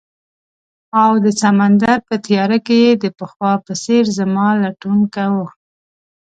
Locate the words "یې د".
2.85-3.05